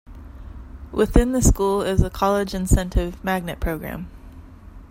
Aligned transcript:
Within 0.91 1.31
the 1.31 1.43
school 1.43 1.83
is 1.83 2.01
a 2.01 2.09
College 2.09 2.55
Incentive 2.55 3.23
Magnet 3.23 3.59
Program. 3.59 4.09